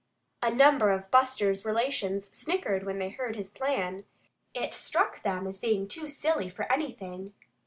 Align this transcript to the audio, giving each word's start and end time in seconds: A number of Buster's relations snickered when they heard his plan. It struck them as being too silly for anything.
A 0.41 0.49
number 0.49 0.89
of 0.89 1.11
Buster's 1.11 1.63
relations 1.63 2.25
snickered 2.35 2.87
when 2.87 2.97
they 2.97 3.09
heard 3.11 3.35
his 3.35 3.49
plan. 3.51 4.05
It 4.55 4.73
struck 4.73 5.21
them 5.21 5.45
as 5.45 5.59
being 5.59 5.87
too 5.87 6.07
silly 6.07 6.49
for 6.49 6.63
anything. 6.73 7.33